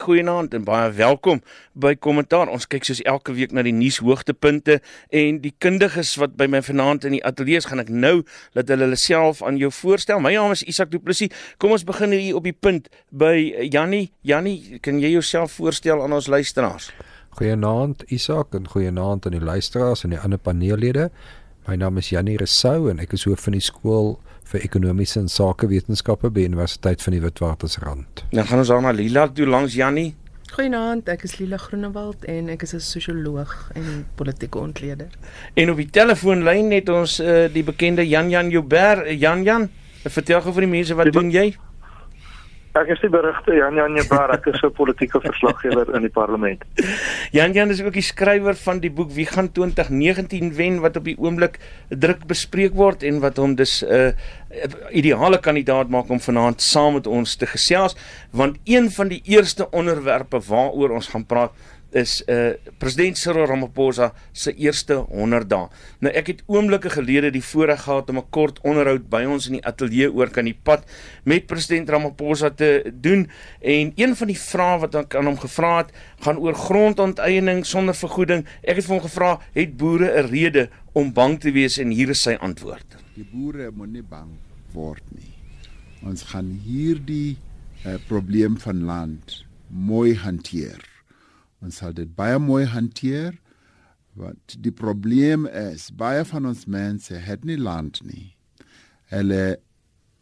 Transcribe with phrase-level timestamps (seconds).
[0.00, 1.42] Goeienaand en baie welkom
[1.76, 2.48] by Kommentaar.
[2.48, 4.78] Ons kyk soos elke week na die nuushoogtepunte
[5.12, 8.22] en die kundiges wat by my vanaand in die ateljee is, gaan ek nou
[8.56, 10.22] laat hulle hulle self aan jou voorstel.
[10.24, 11.34] My naam is Isak Du Plessis.
[11.60, 13.34] Kom ons begin hier op die punt by
[13.68, 14.08] Jannie.
[14.24, 16.88] Jannie, kan jy jouself voorstel aan ons luisteraars?
[17.36, 21.10] Goeienaand Isak en goeienaand aan die luisteraars en die ander paneellede.
[21.68, 24.14] My naam is Jannie Resou en ek is hoof van die skool
[24.50, 28.24] vir ekonomiese en sakewetenskappe by Universiteit van die Witwatersrand.
[28.32, 30.14] Dan gaan ons aan na Lila toe langs Jannie.
[30.50, 35.08] Goeienaand, ek is Lila Groenewald en ek is 'n sosioloog en politieke ontleder.
[35.54, 39.06] En op die telefoonlyn het ons uh, die bekende Jan Jan Joubert.
[39.20, 39.70] Jan Jan,
[40.02, 41.54] vertel gou vir die mense wat doen jy?
[42.78, 46.62] Ek is die berigte Jan Jan Jebar, ek is 'n politieke verslaggewer in die parlement.
[47.32, 51.04] Jan Jan is ook die skrywer van die boek Wie gaan 2019 wen wat op
[51.04, 54.12] die oomblik druk bespreek word en wat hom dus 'n uh,
[54.90, 57.96] ideale kandidaat maak om vanaand saam met ons te gesels
[58.30, 61.52] want een van die eerste onderwerpe waaroor ons gaan praat
[61.96, 65.68] is uh president Cyril Ramaphosa se eerste 100 dae.
[66.00, 69.58] Nou ek het oomblikke gelede die voorreg gehad om 'n kort onderhoud by ons in
[69.58, 70.84] die ateljee oor kan die pad
[71.24, 73.28] met president Ramaphosa te doen
[73.60, 77.94] en een van die vrae wat ek aan hom gevra het, gaan oor grondonteeneming sonder
[77.94, 78.46] vergoeding.
[78.62, 82.10] Ek het vir hom gevra, het boere 'n rede om bang te wees en hier
[82.10, 82.86] is sy antwoord.
[83.14, 84.30] Die boere moet nie bang
[84.72, 85.34] word nie.
[86.02, 87.36] Ons gaan hierdie
[87.86, 90.89] uh, probleem van land mooi hanteer.
[91.60, 93.36] Ons sal dit baie mooi hanteer.
[94.18, 98.34] Wat die probleem is, baie van ons mense het nie land nie.
[99.12, 99.60] Hulle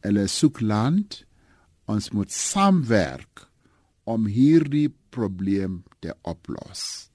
[0.06, 1.22] hulle soek land.
[1.89, 3.47] Ons moet saamwerk
[4.08, 7.08] om hierdie probleem te oplos.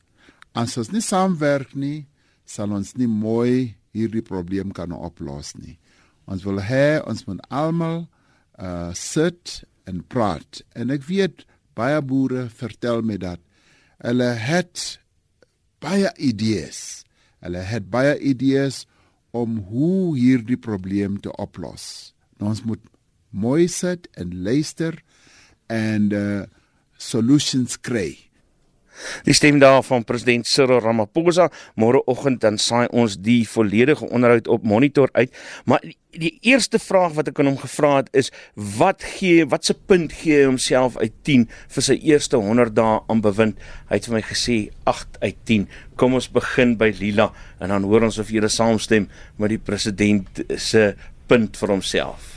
[0.53, 2.05] As ons nie saamwerk nie,
[2.45, 5.77] sal ons nie mooi hierdie probleem kan oplos nie.
[6.29, 8.05] Ons wil hê ons moet almal
[8.61, 10.61] uh sit en praat.
[10.77, 11.43] En ek weet
[11.77, 13.41] baie boere vertel my dat
[13.97, 14.99] hulle het
[15.83, 17.03] baie idees.
[17.43, 18.85] Hulle het baie idees
[19.33, 22.13] om hoe hierdie probleem te oplos.
[22.37, 22.81] Nou, ons moet
[23.29, 24.99] mooi sit en luister
[25.67, 26.43] en uh
[27.03, 28.13] solutions kry.
[29.27, 31.49] Die stem daar van president Cyril Ramaphosa
[31.79, 35.33] môreoggend dan saai ons die volledige onderhoud op monitor uit.
[35.65, 35.83] Maar
[36.13, 38.29] die eerste vraag wat ek aan hom gevra het is
[38.77, 42.99] wat gee wat se punt gee hy homself uit 10 vir sy eerste 100 dae
[43.09, 43.57] aan bewind?
[43.89, 44.57] Hy het vir my gesê
[44.89, 45.65] 8 uit 10.
[45.97, 49.09] Kom ons begin by Lila en dan hoor ons of jy saamstem
[49.41, 50.93] met die president se
[51.27, 52.32] punt vir homself.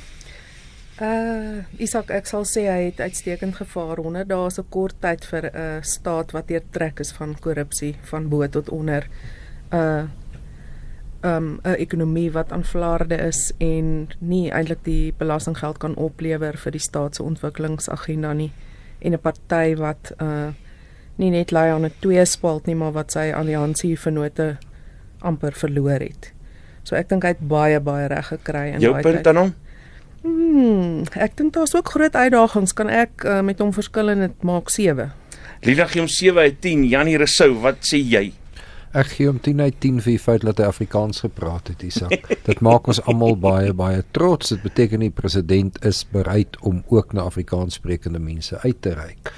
[0.97, 4.01] Uh Isak, ek sal sê hy het uitstekend gevaar.
[4.01, 7.37] 100 dae is 'n kort tyd vir 'n uh, staat wat deur trek is van
[7.41, 9.09] korrupsie van bo tot onder.
[9.73, 10.09] Uh
[11.23, 16.73] um 'n ekonomie wat aan flarde is en nie eintlik die belastinggeld kan oplewer vir
[16.73, 18.53] die staat se ontwikkelingsagenda nie
[19.01, 20.53] en 'n party wat uh
[21.17, 24.57] nie net lei aan 'n tweespalt nie, maar wat sy alliansie vennote
[25.21, 26.33] amper verloor het.
[26.83, 28.83] So ek dink hy het baie baie reg gekry in daai tyd.
[28.83, 29.55] Jou punt dan hom?
[30.27, 32.75] Hmm, ek dink daar's ook groot uitdagings.
[32.75, 35.13] Kan ek uh, met hom verskil en dit maak 7?
[35.63, 36.83] Lila gee hom 7 uit 10.
[36.91, 38.25] Janie Resou, wat sê jy?
[38.97, 42.27] Ek gee hom 10 uit 10 vir die feit dat hy Afrikaans gepraat het, Isak.
[42.49, 44.51] dit maak ons almal baie baie trots.
[44.55, 49.31] Dit beteken die president is bereid om ook na Afrikaanssprekende mense uit te reik.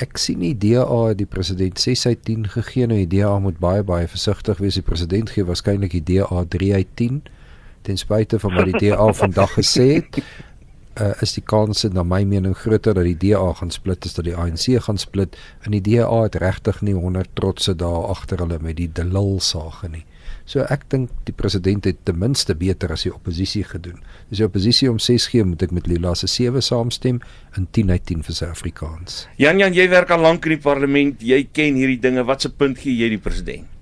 [0.00, 2.88] Ek sien die DA die president 6 uit 10 gegee.
[2.88, 4.80] Nou die DA moet baie baie versigtig wees.
[4.80, 7.24] Die president gee waarskynlik die DA 3 uit 10
[7.86, 10.20] ten spyte van wat die DA vandag gesê het,
[11.00, 14.26] uh, is die kans na my mening groter dat die DA gaan split as dat
[14.28, 18.58] die ANC gaan split en die DA het regtig nie 100 trotse daar agter hulle
[18.62, 20.04] met die delil sage nie.
[20.46, 23.98] So ek dink die president het ten minste beter as die oppositie gedoen.
[24.30, 27.18] As die oppositie om 6 gee, moet ek met Lila se 7 saamstem
[27.58, 29.24] en 10 uit 10 vir Suid-Afrikaans.
[29.42, 31.22] Jan Jan, jy werk al lank in die parlement.
[31.22, 32.26] Jy ken hierdie dinge.
[32.26, 33.75] Wat se punt gee jy die president?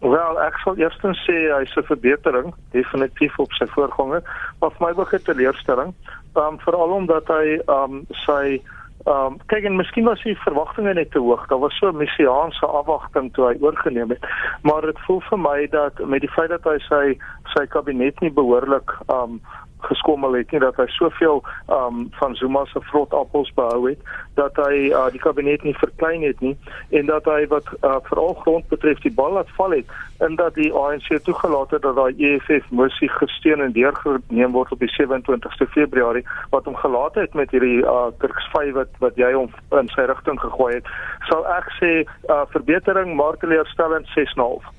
[0.00, 4.22] Wel, ek sal eerstens sê hy's 'n verbetering, definitief op sy voorganger,
[4.60, 5.94] maar vir my begin teleurstelling.
[6.36, 8.60] Um veral omdat hy um sy
[9.06, 11.46] um kyk en miskien was sy verwagtinge net te hoog.
[11.48, 14.26] Daar was so 'n messiaanse afwagting toe hy oorgeneem het.
[14.62, 17.18] Maar dit voel vir my dat met die feit dat hy sy
[17.54, 19.40] sy kabinet nie behoorlik um
[19.78, 21.42] geskommel het nie dat hy soveel
[21.72, 23.98] um van Zuma se vrot appels behou het
[24.34, 26.54] dat hy uh, die kabinet nie verklein het nie
[26.90, 29.92] en dat hy wat uh, veral grond betref die bal laat val het
[30.24, 34.80] en dat die ANC toegelaat het dat daai EFF mosie gesteun en deurgeneem word op
[34.84, 36.24] die 27ste Februarie
[36.54, 40.08] wat hom gelaat het met hierdie uh, Turks 5 wat wat jy hom in sy
[40.08, 40.90] rigting gegooi het
[41.28, 44.72] sal ek sê uh, verbetering maar teleurstellend 6.5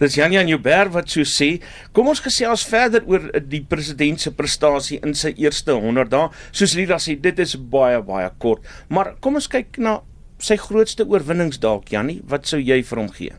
[0.00, 1.60] Dis Jan Jan Joubert wat so sê.
[1.92, 6.30] Kom ons gesels verder oor die president se prestasie in sy eerste 100 dae.
[6.52, 8.66] Soos Lila sê, dit is baie baie kort.
[8.88, 10.00] Maar kom ons kyk na
[10.40, 13.36] sy grootste oorwinnings dalk Jannie, wat sou jy vir hom gee?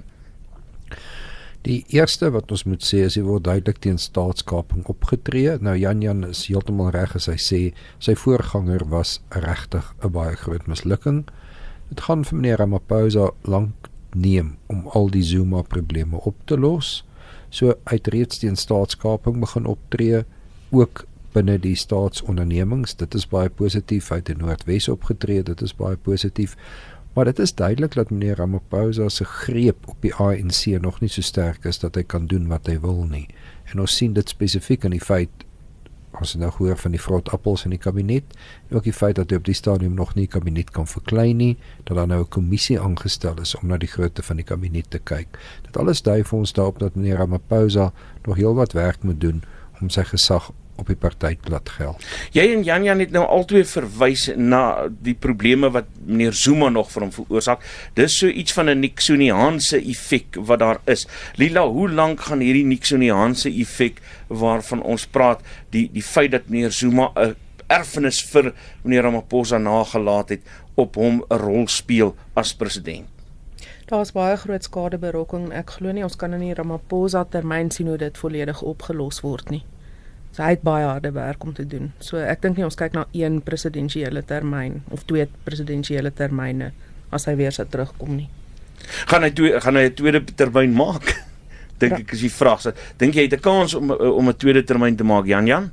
[1.61, 5.59] Die eerste wat ons moet sê is hy word duidelik teen staatskaping opgetree.
[5.61, 7.59] Nou Jan Jan is heeltemal reg as hy sê
[8.01, 11.27] sy voorganger was regtig 'n baie groot mislukking.
[11.89, 13.80] Dit gaan vir meneer Ramaphosa lank
[14.15, 17.01] neem om al die Zuma probleme op te los.
[17.49, 20.23] So uit reeds teen staatskaping begin optree
[20.71, 21.05] ook
[21.35, 22.95] binne die staatsondernemings.
[22.99, 25.43] Dit is baie positief uit die Noordwes opgetree.
[25.43, 26.57] Dit is baie positief.
[27.13, 31.21] Maar dit is duidelik dat meneer Ramaphosa se greep op die ANC nog nie so
[31.21, 33.27] sterk is dat hy kan doen wat hy wil nie.
[33.71, 35.43] En ons sien dit spesifiek in die feit
[36.19, 38.35] ons nou hoor van die vrot appels in die kabinet,
[38.69, 41.57] en ook die feit dat hy op die stadium nog nie kabinet kan verklein nie,
[41.83, 44.99] dat daar nou 'n kommissie aangestel is om na die grootte van die kabinet te
[44.99, 45.39] kyk.
[45.63, 47.93] Dit alles dui vir ons daarop dat meneer Ramaphosa
[48.25, 49.43] nog heelwat werk moet doen
[49.81, 52.05] om sy gesag op die partytblad geld.
[52.35, 56.91] Jy en Jan Jan het nou altyd verwys na die probleme wat meneer Zuma nog
[56.93, 57.65] vir hom veroorsaak.
[57.97, 61.07] Dis so iets van 'n Nixoniaanse effek wat daar is.
[61.35, 66.71] Lila, hoe lank gaan hierdie Nixoniaanse effek waarvan ons praat, die die feit dat meneer
[66.71, 67.35] Zuma 'n
[67.67, 68.53] erfenis vir
[68.83, 70.41] meneer Ramaphosa nagelaat het
[70.75, 73.07] op hom 'n rol speel as president?
[73.85, 75.51] Daar's baie groot skadeberokkings.
[75.51, 79.49] Ek glo nie ons kan in die Ramaphosa termyn sien hoe dit volledig opgelos word
[79.49, 79.63] nie.
[80.31, 81.91] So hy het baie harde werk om te doen.
[81.99, 86.71] So ek dink nie ons kyk na een presidensiële termyn of twee presidensiële termyne
[87.11, 88.29] as hy weer sou terugkom nie.
[89.11, 91.11] Gaan hy twee gaan hy 'n tweede termyn maak?
[91.81, 92.71] dink ek is die vraag.
[92.97, 95.71] Dink jy hy het 'n kans om om 'n tweede termyn te maak, Jan Jan?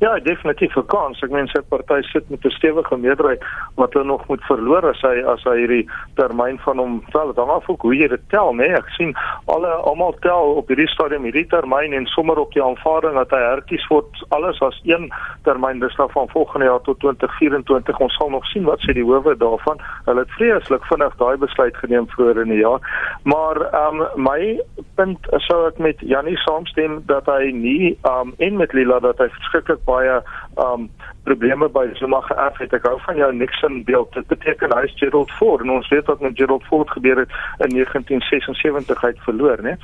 [0.00, 1.20] Ja, definitief 'n kans.
[1.22, 3.42] Ek meen sy party sit met 'n stewige meerderheid
[3.74, 7.34] wat hulle nog moet verloor as hy as hy hierdie termyn van hom tel.
[7.34, 8.56] Dan af hoe jy dit tel, né?
[8.56, 12.62] Nee, ek sien alle almal tel op hierdie stadium hierdie termyn en sommer op die
[12.62, 15.12] aanvaarding dat hy herkies word alles as een
[15.42, 17.98] termyn dis nou van volgende jaar tot 2024.
[17.98, 19.78] Ons sal nog sien wat sê die howe daarvan.
[20.04, 22.80] Hulle het vreeslik vinnig daai besluit geneem vroeër in die jaar.
[23.24, 24.60] Maar ehm um, my
[24.94, 29.18] punt sou ek met Jannie saamstem dat hy nie ehm um, en met Lila dat
[29.18, 30.22] hy verskriklik baie
[30.56, 30.90] um
[31.24, 32.72] probleme by Zuma geerf het.
[32.76, 34.12] Ek hou van jou Nixon beeld.
[34.16, 37.34] Dit beteken hy is Gerald Ford en ons weet wat met Gerald Ford gebeur het
[37.66, 39.76] in 1976 hy het verloor, né?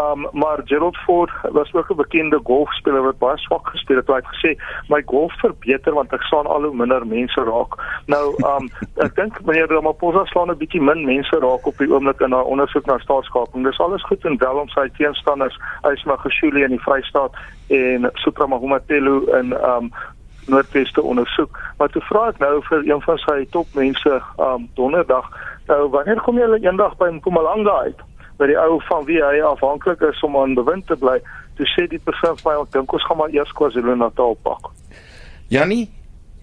[0.00, 4.08] Um maar Gerald Ford was ook 'n bekende golfspeler wat baie swak gespeel het.
[4.08, 4.50] Hy het gesê
[4.88, 7.72] my golf verbeter want ek slaan al hoe minder mense raak.
[8.06, 8.68] Nou um
[9.06, 12.44] ek dink meneer Ramaphosa slaan 'n bietjie min mense raak op die oomblik in haar
[12.44, 13.64] ondersoek na staatskaping.
[13.64, 17.34] Dis alles goed en wel om sy teenstanders, Ysma Geshuli in die Vrystaat
[17.68, 19.92] en Sutra Mahumatelo in um
[20.46, 21.58] Noordwes te ondersoek.
[21.78, 25.30] Maar toe vra ek nou vir een van sy topmense um donderdag,
[25.66, 28.00] nou wanneer kom julle eendag by Mpumalanga uit?
[28.36, 31.18] by die ou van wie hy afhanklik is om aan bewind te bly.
[31.56, 34.70] Toe sê die persoon vir my, ek dink ons gaan maar eers KwaZulu-Natal pak.
[35.52, 35.86] Jannie,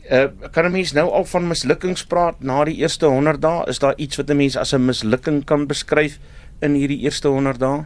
[0.10, 3.68] uh, kan 'n mens nou al van mislukkings praat na die eerste 100 dae?
[3.68, 6.20] Is daar iets wat 'n mens as 'n mislukking kan beskryf
[6.62, 7.86] in hierdie eerste 100 dae?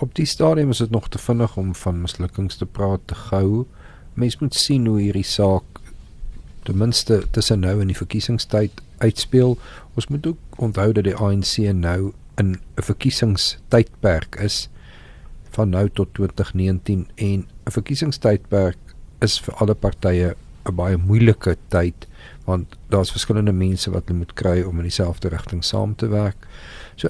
[0.00, 3.66] Op die stadium is dit nog te vinnig om van mislukkings te praat te gou.
[4.18, 5.82] Mens moet sien hoe hierdie saak
[6.66, 9.54] ten minste tussen nou en die verkiesingstyd uitspeel.
[9.94, 14.68] Ons moet ook onthou dat die ANC nou in 'n verkiesingstydperk is
[15.54, 18.78] van nou tot 2019 en 'n verkiesingstydperk
[19.20, 20.34] is vir alle partye
[20.66, 22.06] 'n baie moeilike tyd
[22.44, 26.46] want daar's verskillende mense wat hulle moet kry om in dieselfde rigting saam te werk.
[26.96, 27.08] So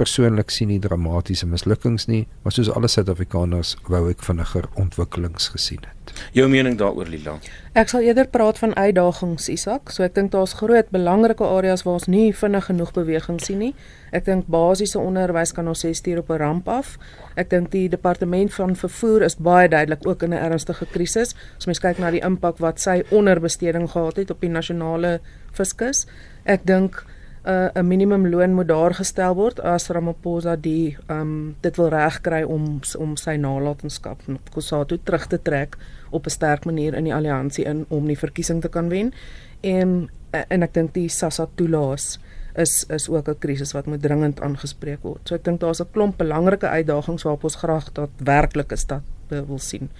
[0.00, 5.84] persoonlik sien nie dramatiese mislukkings nie, maar soos alle Suid-Afrikaners wou ek vinniger ontwikkelings gesien
[5.84, 6.14] het.
[6.34, 7.36] Jou mening daaroor Lila?
[7.78, 9.92] Ek sal eerder praat van uitdagings, Isak.
[9.94, 13.70] So ek dink daar's groot belangrike areas waar ons nie vinnig genoeg beweging sien nie.
[14.16, 16.96] Ek dink basiese onderwys kan ons sê stuur op 'n ramp af.
[17.36, 21.34] Ek dink die departement van vervoer is baie duidelik ook in 'n ernstige krisis.
[21.58, 25.20] As mens kyk na die impak wat sy onderbesteding gehad het op die nasionale
[25.52, 26.06] fiskus,
[26.44, 27.04] ek dink
[27.44, 32.42] 'n uh, 'n minimumloon moet daar gestel word as Ramaphosa die um, dit wil regkry
[32.42, 35.76] om om sy nalatenskap op Kusatu terug te trek
[36.10, 39.12] op 'n sterk manier in die alliansie in om die verkiesing te kan wen.
[39.60, 42.18] En en ek dink die SASSA toelaas
[42.54, 45.20] is is ook 'n krisis wat moet dringend aangespreek word.
[45.28, 49.58] So ek dink daar's 'n klomp belangrike uitdagings waarop ons graag dat werklike stad wil
[49.58, 49.90] sien.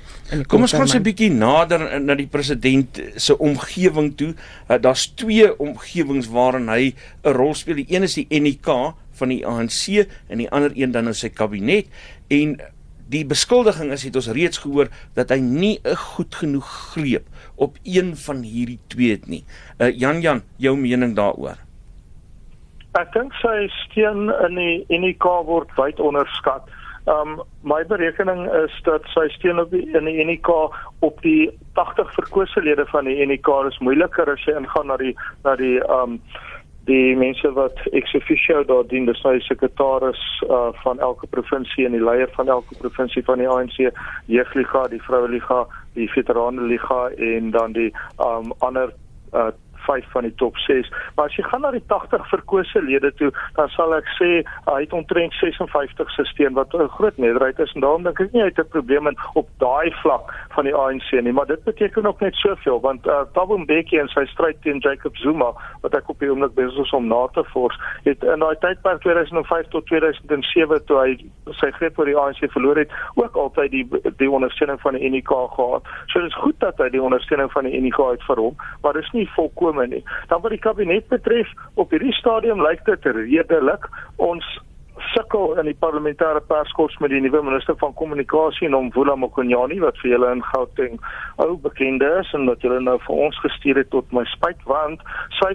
[0.47, 4.35] Kom ons gaan so 'n bietjie nader na die president se omgewing toe.
[4.69, 6.95] Uh, Daar's twee omgewings waarin hy
[7.25, 7.77] 'n rol speel.
[7.77, 8.67] Die een is die NEK
[9.21, 11.87] van die ANC en die ander een dan is sy kabinet
[12.29, 12.61] en
[13.11, 17.77] die beskuldiging is het ons reeds gehoor dat hy nie 'n goed genoeg greep op
[17.83, 19.45] een van hierdie twee het nie.
[19.79, 21.59] Uh Jan Jan, jou mening daaroor?
[22.99, 26.67] Ek dink sy steun in die NEK word wyd onderskat.
[27.11, 30.49] Um my berekening is dat sy steun op die in die UNK
[31.07, 35.15] op die 80 verkose lede van die UNK is moeiliker as jy ingaan na die
[35.45, 36.21] na die um
[36.89, 41.95] die mense wat ex officio daar dien, nou die sekretaris uh, van elke provinsie en
[41.97, 43.77] die leier van elke provinsie van die ANC,
[44.33, 45.61] Jeugliga, die Vroueliga,
[45.99, 48.95] die Veteranenliga en dan die um ander
[49.35, 49.51] uh,
[49.87, 50.91] 5 van die top 6.
[51.17, 54.31] Maar as jy gaan na die 80 verkose lede toe, dan sal ek sê
[54.67, 58.33] hy het omtrent 56 se steun wat 'n groot meerderheid is en daarom dink ek
[58.33, 61.65] nie hy het 'n probleem in op daai vlak van die ANC nie, maar dit
[61.65, 65.95] beteken ook net soveel want uh, Thabo Mbeki en sy stryd teen Jacob Zuma wat
[65.95, 69.69] ek op die oomblik besig is om na te vors, het in daai tydperk 2005
[69.69, 71.11] tot 2007 toe hy
[71.61, 73.85] sy greep oor die ANC verloor het, ook altyd die
[74.17, 75.87] die ondersteuning van die UNIK gehad.
[76.07, 78.93] So dit is goed dat hy die ondersteuning van die UNIK het vir hom, maar
[78.99, 80.05] dit is nie volkom voorkome nie.
[80.29, 83.87] Dan wat die kabinet betref, op hierdie stadium lyk dit redelik
[84.17, 84.45] ons
[85.15, 89.79] sukkel in die parlementêre perskors met die nuwe minister van kommunikasie en hom Vula Mokonyane
[89.83, 90.99] wat vir julle in Gauteng
[91.43, 95.05] ou bekend is en wat julle nou vir ons gestuur het tot my spyt want
[95.39, 95.51] sy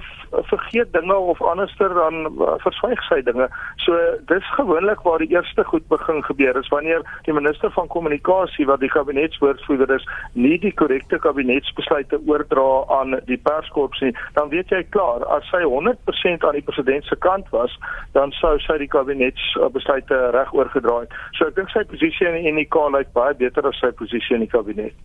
[0.51, 3.47] vergeet dinge of anderster dan uh, verswyg sy dinge.
[3.85, 3.99] So
[4.31, 8.81] dis gewoonlik waar die eerste goed begin gebeur is wanneer die minister van kommunikasie wat
[8.83, 12.67] die kabinetswoordvoerder is nie die korrekte kabinetsbesluite oordra
[12.99, 17.17] aan die perskorps nie, dan weet jy klaar as sy 100% aan die president se
[17.23, 17.73] kant was,
[18.17, 19.34] dan sou sy die kabinet
[19.73, 21.07] besluite reg oorgedraai.
[21.37, 24.45] So ek dink sy posisie in die NK lyk baie beter as sy posisie in
[24.45, 24.95] die kabinet.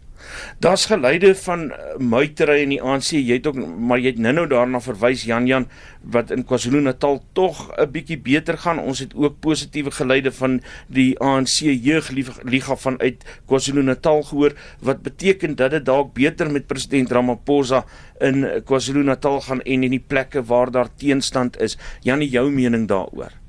[0.58, 3.14] Daar's geleide van uh, muitery in die ANC.
[3.16, 5.66] Jy het ook maar jy het nou-nou daarna verwys Jan Jan
[6.12, 8.78] wat in KwaZulu-Natal tog 'n bietjie beter gaan.
[8.78, 15.70] Ons het ook positiewe geleide van die ANC jeugliga vanuit KwaZulu-Natal gehoor wat beteken dat
[15.70, 17.84] dit dalk beter met president Ramaphosa
[18.20, 21.78] in KwaZulu-Natal gaan en in die plekke waar daar teenstand is.
[22.00, 23.39] Janie, jou mening daaroor?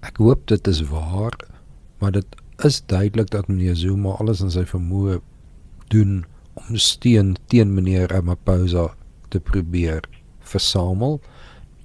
[0.00, 1.36] Ek hoop dit is waar,
[2.00, 5.18] maar dit is duidelik dat meneer Zuma alles in sy vermoë
[5.92, 6.22] doen
[6.60, 8.90] om steun teen meneer Ramaphosa
[9.28, 10.04] te probeer
[10.52, 11.20] versamel.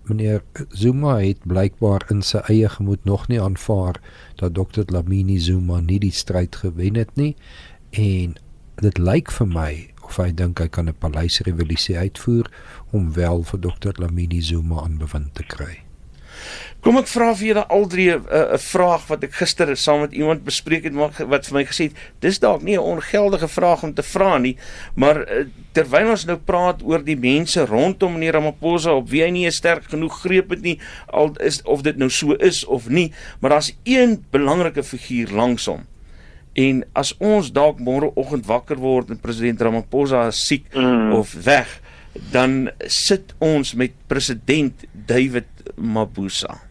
[0.08, 4.00] Meneer Zuma het blykbaar in sy eie gemoed nog nie aanvaar
[4.42, 4.88] dat Dr.
[4.94, 7.34] Lamini Zuma nie die stryd gewen het nie
[7.92, 8.36] en
[8.84, 9.72] dit lyk vir my
[10.06, 12.52] of hy dink hy kan 'n paleisrevolusie uitvoer
[12.92, 13.98] om wel vir Dr.
[13.98, 15.85] Lamini Zuma aan bewind te kry.
[16.86, 20.02] Kom ek vra vir julle al drie 'n uh, 'n vraag wat ek gister saam
[20.02, 23.84] met iemand bespreek het wat vir my gesê het, dis dalk nie 'n ongeldige vraag
[23.84, 24.56] om te vra nie,
[24.94, 29.32] maar uh, terwyl ons nou praat oor die mense rondom meneer Ramaphosa op wie hy
[29.32, 32.88] nie 'n sterk genoeg greep het nie, al is of dit nou so is of
[32.88, 35.88] nie, maar daar's een belangrike figuur langs hom.
[36.54, 41.14] En as ons dalk môreoggend wakker word en president Ramaphosa is siek mm.
[41.14, 41.82] of weg,
[42.32, 46.65] dan sit ons met president David Mabuza.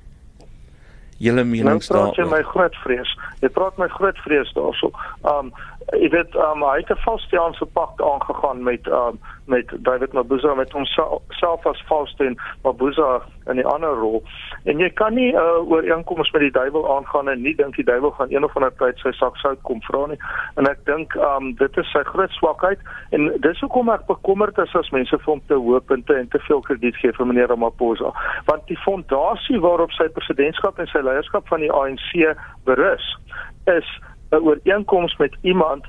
[1.19, 2.17] Julle menings nou, daaroor.
[2.17, 3.19] Dit is my groot vrees.
[3.41, 4.91] Dit praat my groot vrees daarso.
[5.23, 5.53] Um
[5.93, 10.73] jy weet um hy het 'n valstiaanse pak aangegaan met um met David Mabuza met
[10.73, 14.23] homself as valste en Mabuza in die ander rol.
[14.65, 17.85] En jy kan nie 'n uh, ooreenkoms met die duiwel aangaan en nie dink die
[17.85, 20.19] duiwel gaan een of ander tyd sy sak sout kom vra nie.
[20.55, 22.79] En ek dink um dit is sy groot swakheid
[23.11, 26.29] en dis hoekom ek bekommerd is as mense vir hom te hoop en te en
[26.29, 28.13] te veel krediet gee vir meneer Ramaphosa.
[28.45, 33.17] Want die fondasie waarop sy presidentskap en sy leierskap van die ANC berus
[33.65, 34.01] is
[34.35, 35.87] 'n ooreenkoms met iemand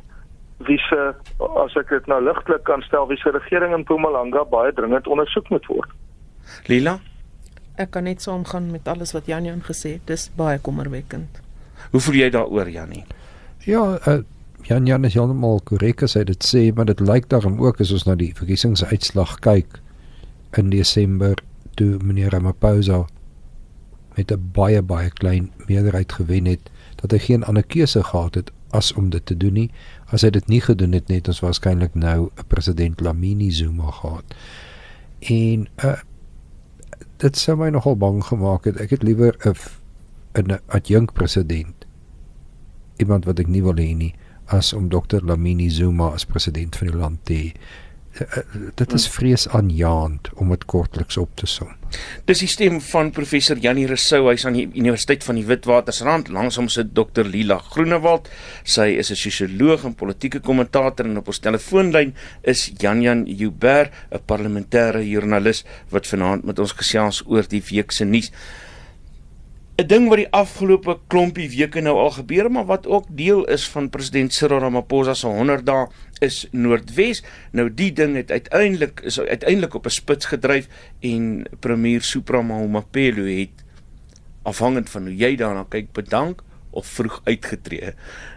[0.57, 4.73] wie se as ek dit nou ligtelik kan stel wie se regering in Mpumalanga baie
[4.73, 5.89] dringend ondersoek moet word.
[6.67, 6.99] Lila
[7.75, 10.05] Ek kan net saamgaan met alles wat Jan Jan gesê het.
[10.07, 11.41] Dis baie kommerwekkend.
[11.91, 13.03] Hoe voel jy daaroor Jannie?
[13.67, 14.21] Ja, uh,
[14.63, 17.91] Jan Jan is heeltemal korrek as hy dit sê, maar dit lyk daarom ook as
[17.91, 19.81] ons na die verkiesingsuitslag kyk
[20.55, 21.35] in Desember
[21.75, 23.03] toe meneer Ramaphosa
[24.15, 26.71] met 'n baie baie klein meerderheid gewen het
[27.05, 29.69] dat hy geen ander keuse gehad het as om dit te doen nie.
[30.12, 34.35] As hy dit nie gedoen het net ons waarskynlik nou 'n president Lamini Zuma gehad.
[35.21, 36.01] En uh
[37.17, 38.75] dit sou my nogal bang gemaak het.
[38.77, 39.55] Ek het liewer 'n
[40.35, 41.85] 'n adjunk president
[42.97, 44.13] iemand wat ek nie wil hê nie
[44.53, 47.53] as om Dr Lamini Zuma as president van die land te hê.
[48.79, 51.74] Dit is vreesaanjaend om dit kortliks op te som.
[52.29, 56.55] Dis die stem van professor Janie Rousseau, hy's aan die Universiteit van die Witwatersrand, langs
[56.60, 58.29] hom sit Dr Lila Groenewald.
[58.63, 63.91] Sy is 'n sosioloog en politieke kommentator en op ons telefoonlyn is Jan Jan Joubert,
[64.12, 68.31] 'n parlementêre joernalis wat vanaand met ons gesels oor die week se nuus.
[69.75, 73.65] 'n ding wat die afgelope klompie weke nou al gebeur, maar wat ook deel is
[73.67, 75.88] van president Cyril Ramaphosa se 100 dae
[76.19, 77.24] is Noordwes.
[77.51, 80.67] Nou die ding het uiteindelik is uiteindelik op 'n spits gedryf
[81.01, 83.65] en premier Supra Mahumapelo het
[84.43, 86.41] afhangend van hoe jy daarna kyk bedank
[86.72, 87.93] of vroeg uitgetree.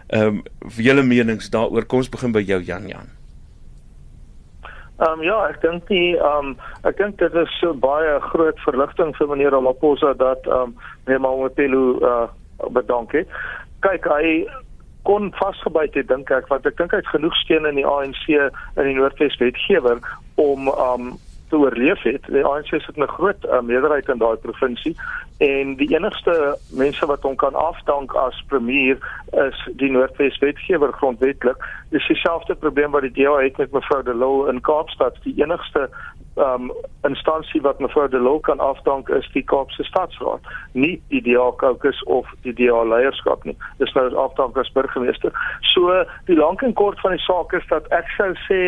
[0.07, 0.43] Ehm um,
[0.75, 3.09] julle menings daaroor kom ons begin by jou Jan Jan.
[4.99, 8.59] Ehm um, ja, ek dink die ehm um, ek dink dit is so baie groot
[8.65, 13.27] verligting vir meneer Ramaphosa dat ehm um, meneer Mamapelo uh eh, bedank het.
[13.79, 14.47] Kyk, hy
[15.03, 18.27] kon vasgebyt het dink ek want ek dink hy het genoeg steun in die ANC
[18.29, 19.99] in die Noordwes wetgewer
[20.35, 21.17] om um,
[21.49, 22.25] te oorleef het.
[22.27, 24.95] Die ANC sit 'n groot uh, meerderheid in daai provinsie
[25.37, 28.97] en die enigste mense wat hom kan afdank as premier
[29.31, 31.57] is die Noordwes wetgewer grondwetlik.
[31.89, 35.15] Dis dieselfde probleem wat die DA het met mevrou De Lille in Kaapstad.
[35.23, 35.89] Die enigste
[36.39, 36.71] um
[37.07, 42.01] instansie wat mevrou De Lille kan afdank is die Kaapse Stadsraad, nie die DA caucus
[42.03, 43.55] of die DA leierskap nie.
[43.79, 45.31] Dis nou afdank as burgemeester.
[45.71, 48.59] So die lank en kort van die saak is dat ek sou sê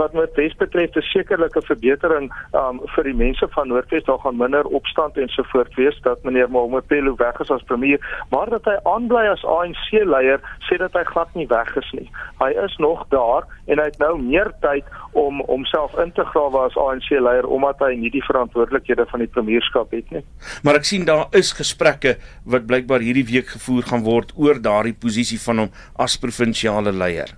[0.00, 4.18] wat met Wes betref, is sekerlik 'n verbetering um vir die mense van Noordwes, daar
[4.18, 8.00] gaan minder opstand en so voort wees dat meneer Mohopelo weg is as premier,
[8.30, 12.10] maar dat hy aanbly as ANC leier, sê dat hy glad nie weg is nie.
[12.40, 14.84] Hy is nog daar en hy het nou meer tyd
[15.18, 19.30] om homself in te grawe as ANC leier omdat hy nie die verantwoordelikhede van die
[19.30, 20.24] premierskap het nie.
[20.66, 24.96] Maar ek sien daar is gesprekke wat blykbaar hierdie week gevoer gaan word oor daardie
[24.98, 27.36] posisie van hom as provinsiale leier.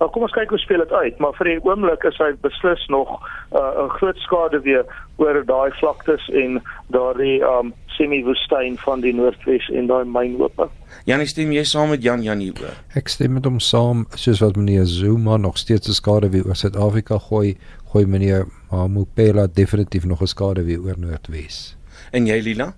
[0.00, 2.82] Nou kom ons kyk hoe speel dit uit, maar vir die oomblik is hy beslis
[2.92, 3.14] nog
[3.56, 4.84] uh, 'n groot skade weer
[5.16, 6.60] oor daai vlaktes en
[6.92, 10.68] daardie um semi-woestyn van die Noordwes en daai mynhope.
[11.08, 12.76] Janie stem jy saam met Jan Janie oor?
[12.94, 16.56] Ek stem met hom saam soos wat meneer Zuma nog steeds 'n skade weer oor
[16.56, 17.56] Suid-Afrika gooi,
[17.92, 21.76] gooi meneer Mamupela definitief nog 'n skade weer oor Noordwes.
[22.12, 22.74] En jy Lila?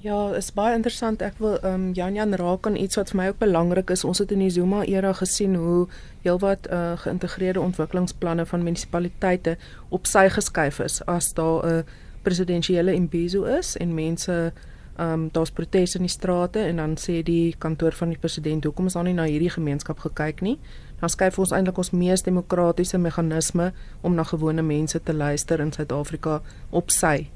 [0.00, 1.22] Ja, is baie interessant.
[1.26, 4.04] Ek wil ehm um, Jan Jan raak aan iets wat vir my ook belangrik is.
[4.06, 5.88] Ons het in die Zuma era gesien hoe
[6.22, 9.56] heelwat uh, geïntegreerde ontwikkelingsplanne van munisipaliteite
[9.90, 11.82] op sy geskuif is as daar 'n uh,
[12.22, 14.52] presidensiële imbizo is en mense
[14.96, 18.64] ehm um, daar's proteste in die strate en dan sê die kantoor van die president
[18.64, 20.58] hoekom is daar nie na hierdie gemeenskap gekyk nie?
[21.00, 25.72] Dan skuif ons eintlik ons mees demokratiese meganisme om na gewone mense te luister in
[25.72, 26.40] Suid-Afrika
[26.70, 27.30] op sy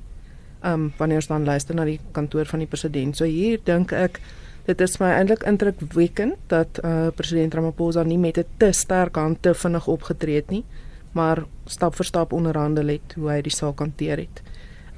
[0.64, 3.16] um wanneer ons dan luister na die kantoor van die president.
[3.16, 4.20] So hier dink ek
[4.66, 9.42] dit is my eintlik indrukwekkend dat uh president Ramaphosa nie met 'n te sterk hand
[9.42, 10.64] te vinnig opgetree het nie,
[11.12, 14.42] maar stap vir stap onderhandel het hoe hy die saak hanteer het.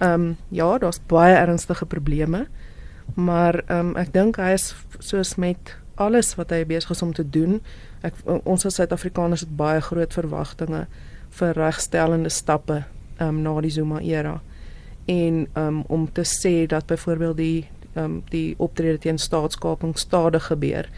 [0.01, 2.47] Um ja, daar's baie ernstige probleme,
[3.15, 7.31] maar um ek dink hy is soos met alles wat hy besig is om te
[7.31, 7.61] doen.
[8.03, 10.87] Ek ons as Suid-Afrikaners het baie groot verwagtinge
[11.31, 12.85] vir regstellende stappe
[13.21, 14.41] um na die Zuma era
[15.07, 20.89] en um, om te sê dat byvoorbeeld die um, die optrede teen staatskaping stadig gebeur.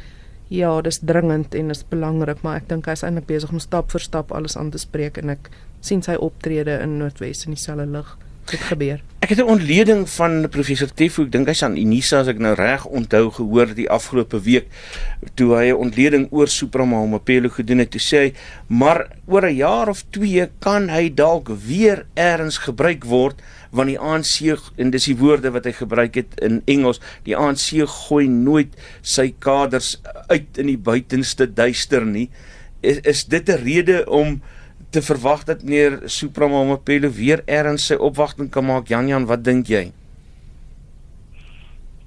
[0.48, 3.90] Ja, dis dringend en is belangrik, maar ek dink hy is eintlik besig om stap
[3.90, 5.50] vir stap alles aan te spreek en ek
[5.84, 8.14] sien sy optrede in Noordwes in dieselfde lig
[8.46, 9.00] dit gebeur.
[9.26, 12.54] Ek het 'n ontleding van professor Tefo, ek dink hy's aan Unisa as ek nou
[12.54, 14.66] reg onthou gehoor die afgelope week
[15.34, 18.32] toe hy 'n ontleding oor Suprama Mapelo gedoen het, toe sê hy,
[18.68, 23.98] maar oor 'n jaar of 2 kan hy dalk weer eers gebruik word want die
[23.98, 28.76] ANC en dis die woorde wat hy gebruik het in Engels, die ANC gooi nooit
[29.02, 29.96] sy kaders
[30.28, 32.30] uit in die buitenste duister nie.
[32.80, 34.40] Is, is dit 'n rede om
[34.90, 38.88] te verwag dat meneer Suprama Mapelo weer eers sy opwagting kan maak.
[38.88, 39.90] Jan Jan, wat dink jy?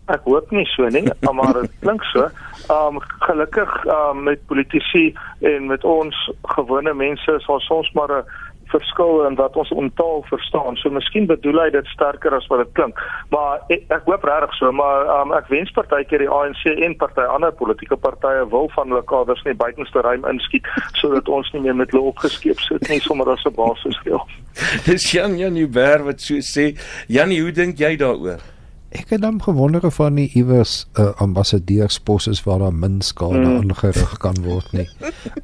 [0.09, 1.05] Ek hoop nie so nie,
[1.37, 2.29] maar dit klink so.
[2.73, 5.13] Um gelukkig um met politici
[5.45, 6.15] en met ons
[6.55, 8.25] gewone mense is ons soms maar 'n
[8.71, 10.77] verskil in wat ons ontaal verstaan.
[10.81, 12.99] So miskien bedoel hy dit sterker as wat dit klink.
[13.33, 17.25] Maar ek, ek hoop regtig so, maar um, ek wens partykeer die ANC en party
[17.25, 20.67] ander politieke partye wil van hulle kaders nie buitenste ruim inskiet
[21.01, 24.23] sodat ons nie meer met hulle opgeskeep sit nie sommer as 'n basis geel.
[24.87, 26.71] Dis Jan Jan Uber wat so sê.
[27.07, 28.41] Janie, hoe dink jy daaroor?
[28.89, 33.01] Ek het dan gewonder of van die iewers 'n uh, ambassadeurspos is waar daar min
[33.01, 33.57] skade mm.
[33.57, 34.89] aangerig kan word nie.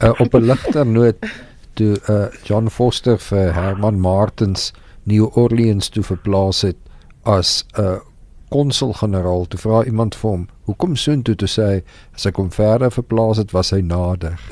[0.02, 1.18] Uh, op 'n ligter noot
[1.76, 4.72] toe uh, John Foster vir Herman Martins
[5.04, 6.78] New Orleans toe verplaas het
[7.24, 8.00] as 'n uh,
[8.54, 11.82] konsul-generaal toe vra iemand vir hom hoekom so toe te sê
[12.16, 14.38] as ek hom verder verplaas het was hy nader.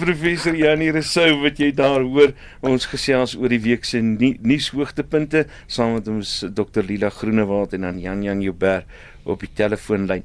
[0.00, 2.32] Professor Janie Resou wat jy daar hoor
[2.66, 8.00] ons gesels oor die week se nuushoogtepunte saam met ons Dr Lila Groenewald en dan
[8.02, 8.84] Jan Jan Joubert
[9.28, 10.24] op die telefoonlyn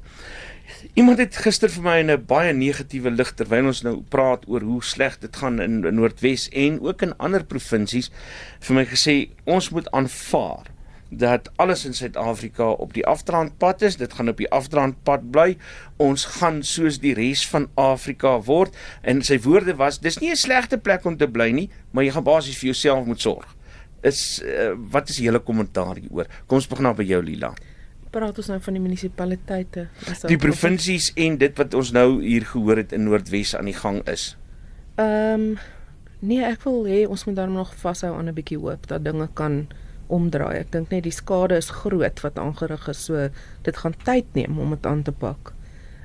[0.96, 4.62] Iemand het gister vir my in 'n baie negatiewe lig terwyl ons nou praat oor
[4.64, 8.08] hoe sleg dit gaan in, in Noordwes en ook in ander provinsies
[8.60, 10.72] vir my gesê ons moet aanvaar
[11.10, 13.96] dat alles in Suid-Afrika op die afdraandpad is.
[13.96, 15.58] Dit gaan op die afdraandpad bly.
[15.96, 20.36] Ons gaan soos die res van Afrika word en sy woorde was dis nie 'n
[20.36, 23.54] slegte plek om te bly nie, maar jy gaan basies vir jouself moet sorg.
[24.02, 26.26] Is uh, wat is julle kommentaar hieroor?
[26.46, 27.54] Kom ons begin nou by jou Lila.
[28.16, 29.86] Praat ons nou van die munisipaliteite?
[30.10, 33.68] Is dat- Die provinsies en dit wat ons nou hier gehoor het in Noordwes aan
[33.68, 34.36] die gang is.
[34.96, 35.56] Ehm
[36.20, 39.28] nee, ek wil hê ons moet dan nog vashou aan 'n bietjie hoop dat dinge
[39.34, 39.66] kan
[40.08, 40.58] omdraai.
[40.60, 43.28] Ek dink net die skade is groot wat aangerig is, so
[43.62, 45.52] dit gaan tyd neem om dit aan te pak.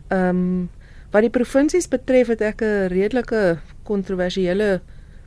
[0.10, 0.68] Ehm
[1.12, 4.82] wat die provinsies betref het ek 'n redelike kontroversiële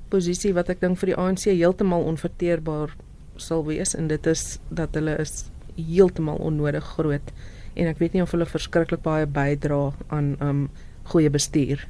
[0.09, 2.94] posisie wat ek dink vir die ANC heeltemal onverteerbaar
[3.37, 7.33] sal wees en dit is dat hulle is heeltemal onnodig groot
[7.75, 10.69] en ek weet nie of hulle verskriklik baie bydra aan um
[11.11, 11.83] goeie bestuur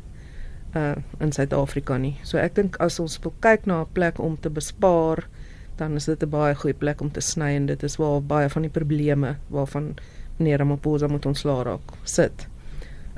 [0.75, 2.17] uh in Suid-Afrika nie.
[2.27, 5.29] So ek dink as ons wil kyk na 'n plek om te bespaar,
[5.77, 8.49] dan is dit 'n baie goeie plek om te sny en dit is waar baie
[8.49, 9.95] van die probleme waarvan
[10.39, 12.49] meneer Ramaphosa moet ontslaa raak sit.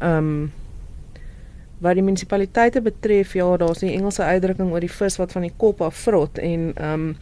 [0.03, 0.53] Um
[1.81, 5.53] wat die munisipaliteite betref, ja, daar's 'n Engelse uitdrukking oor die vis wat van die
[5.57, 7.17] kop af vrot en um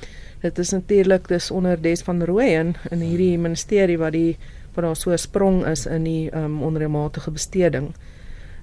[0.45, 4.37] dit is natuurlik dis onder Des van Rooyen in hierdie ministerie wat die
[4.75, 7.95] wat daar so 'n sprong is in die um onreëlmatige besteding.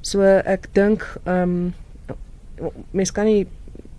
[0.01, 1.73] So ek dink ehm um,
[2.91, 3.47] mens kan nie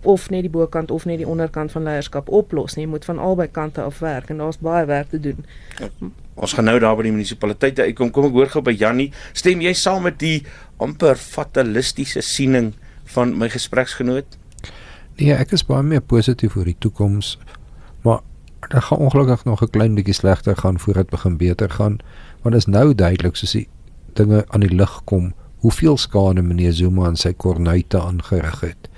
[0.01, 2.85] of net die bokant of net die onderkant van leierskap oplos nie.
[2.85, 5.45] Jy moet van albei kante af werk en daar's baie werk te doen.
[6.33, 8.11] Ons gaan nou daar by die munisipaliteite uitkom.
[8.11, 10.43] Kom ek hoor gou by Jannie, stem jy saam met die
[10.77, 12.73] amper fatalistiese siening
[13.15, 14.37] van my gespreksgenoot?
[15.19, 17.37] Nee, ek is baie meer positief oor die toekoms,
[18.69, 21.97] dit gaan ongelukkig nog 'n klein bietjie slegter gaan voordat begin beter gaan,
[22.41, 23.67] want is nou duidelik soos die
[24.13, 28.89] dinge aan die lig kom hoeveel skade meneer Zuma aan sy kornuite aangerig het.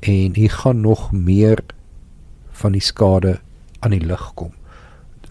[0.00, 1.62] En hy gaan nog meer
[2.50, 3.38] van die skade
[3.80, 4.52] aan die lig kom.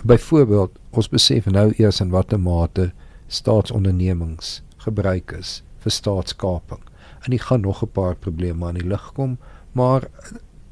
[0.03, 2.91] Byvoorbeeld, ons besef nou eers in watter mate
[3.27, 6.81] staatsondernemings gebruik is vir staatskaping.
[7.21, 9.37] En hier gaan nog 'n paar probleme aan die lig kom,
[9.71, 10.09] maar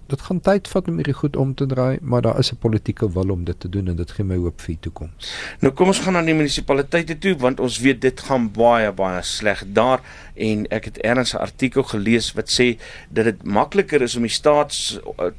[0.10, 3.12] dit gaan tyd vat om hierdie goed om te draai, maar daar is 'n politieke
[3.14, 5.34] wil om dit te doen en dit gee my hoop vir die toekoms.
[5.60, 9.22] Nou kom ons gaan na die munisipaliteite toe want ons weet dit gaan baie baie
[9.24, 10.02] sleg daar
[10.36, 12.78] en ek het 'n artikel gelees wat sê
[13.10, 15.32] dat dit makliker is om die staats uh,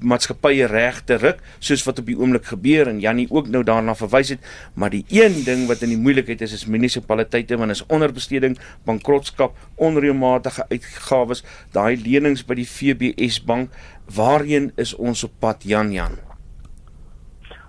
[0.00, 3.94] maatskappye reg te ruk soos wat op die oomblik gebeur en Jannie ook nou daarna
[3.98, 7.86] verwys het maar die een ding wat in die moeilikheid is is munisipaliteite want is
[7.86, 13.74] onderbesteding bankrotskap onreëlmatige uitgawes daai lenings by die FBS bank
[14.14, 16.33] waarheen is ons op pad Jan Jan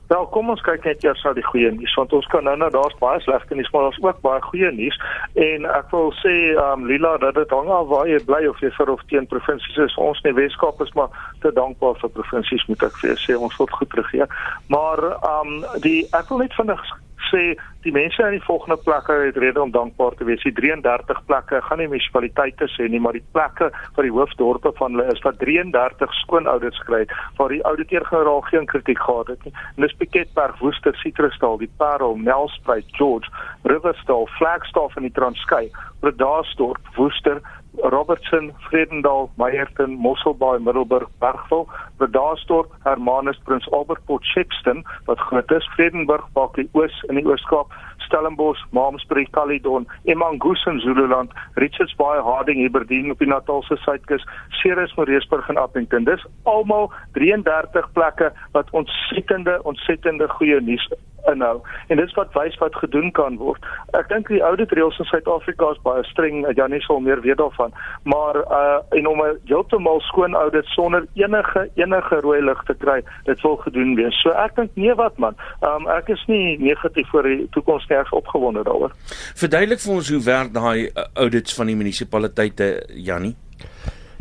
[0.08, 2.68] Wel, kom ons kyk net eers na die goeie nuus want ons kan nou nou
[2.74, 4.98] daar's baie slegte nuus, maar daar's ook baie goeie nuus
[5.46, 8.70] en ek wil sê um Lila dat dit hang af waar jy bly of jy
[8.78, 9.98] vir of teen provinsies is.
[9.98, 11.10] Ons in die Weskaap is maar
[11.41, 14.38] te dankbaar vir provinsies moet ek vir jou sê ons word goed regeer.
[14.70, 16.86] Maar um die ek wil net vinnig
[17.30, 20.42] sê die mense in die volgende plekke het rede om dankbaar te wees.
[20.44, 24.96] Die 33 plekke gaan nie munisipaliteite sê nie, maar die plekke vir die hoofdorpe van
[24.96, 27.04] hulle is wat 33 skoon audits kry
[27.38, 29.54] waar die ouditeur-generaal geen kritiek gehad het nie.
[29.76, 33.30] En dis Piketberg, Woester, Citrusdal, die Parel, Nelspruit, George,
[33.70, 35.70] Riversdal, Flagstaff in die Transkei,
[36.02, 37.42] Bredasdorp, Woester,
[37.84, 46.26] Robertson, Vredendal, Meyerton, Mosselbaai, Middelburg, Bergville, Bredasdorp, Hermanus, Prins Albertport, Shepston wat groot is, Vredenburg,
[46.34, 47.74] Bakkie Oos in die Ooskaap,
[48.06, 54.26] Stellenbosch, Malmesbury, Caledon, Emangus in Zululand, Richards Bay, Harding, Aberdeen op die Natalse suidkus,
[54.62, 56.06] Ceres, Moreesburg en Appington.
[56.06, 60.90] Dis almal 33 plekke wat ontsettende ontsettende goeie nuus
[61.32, 61.62] inhou.
[61.88, 63.66] En dis wat wys wat gedoen kan word.
[63.98, 66.46] Ek dink die audit reëls in Suid-Afrika is baie streng.
[66.58, 67.74] Janie sal meer weet daarvan.
[68.04, 73.02] Maar uh en om 'n heeltemal skoon audit sonder enige enige rooi lig te kry,
[73.24, 74.22] dit wil gedoen wees.
[74.22, 75.36] So ek dink nee wat man.
[75.62, 78.92] Um ek is nie negatief vir die toekoms nie, ek is opgewonde daaroor.
[79.36, 83.36] Verduidelik vir ons hoe werk daai uh, audits van die munisipaliteite Jannie?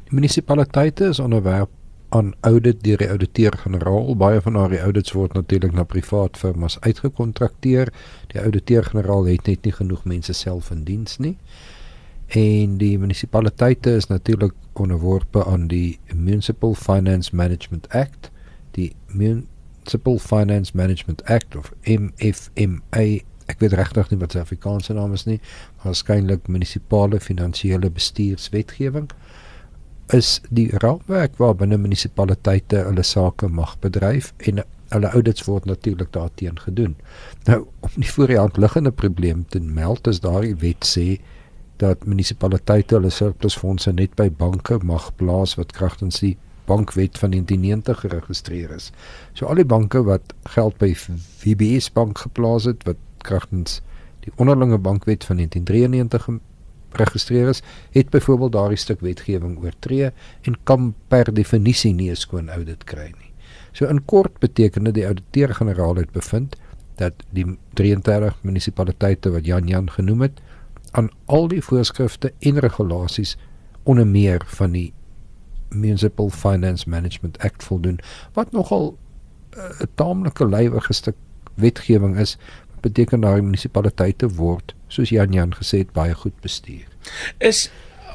[0.05, 1.84] Die munisipaliteite is onderwerp
[2.15, 4.17] aan audit deur die ouditeur-generaal.
[4.17, 7.91] Baie van daardie audits word natuurlik na privaat firmas uitgekontrakteer.
[8.31, 11.35] Die ouditeur-generaal het net nie genoeg mense self in diens nie.
[12.39, 18.31] En die munisipaliteite is natuurlik onderworpe aan die Municipal Finance Management Act,
[18.79, 23.05] die Municipal Finance Management Act of MFMA.
[23.51, 25.41] Ek weet regtig nie wat sy Afrikaanse naam is nie,
[25.77, 29.11] maar waarskynlik munisipale finansiële bestuurswetgewing
[30.13, 36.59] is die raamwerk waarbinne munisipaliteite hulle sake mag bedryf en hulle audits word natuurlik daarteen
[36.61, 36.97] gedoen.
[37.45, 41.21] Nou om die voor die hand liggende probleem te meld is daardie wet sê
[41.83, 46.37] dat munisipaliteite hulle surplusfondse net by banke mag plaas wat kragtens die
[46.69, 48.93] bankwet van 1990 geregistreer is.
[49.33, 53.81] So al die banke wat geld by VBS bank geplaas het wat kragtens
[54.25, 56.29] die onderlinge bankwet van 1993
[56.95, 60.11] geregistreer is, het byvoorbeeld daardie stuk wetgewing oortree
[60.43, 63.33] en kan per definisie nie 'n skoon audit kry nie.
[63.73, 66.57] So in kort beteken dit die ouditeur-generaal het bevind
[66.97, 70.41] dat die 33 munisipaliteite wat Jan Jan genoem het
[70.91, 73.37] aan al die voorskrifte en regulasies
[73.83, 74.93] onder meer van die
[75.69, 77.99] Municipal Finance Management Act voldoen
[78.33, 78.97] wat nogal
[79.51, 81.17] eh, 'n uh, taamlike lywige stuk
[81.55, 82.39] wetgewing is
[82.85, 86.87] beteken dat die munisipaliteite word soos Jan Jan gesê het baie goed bestuur.
[87.39, 87.71] Is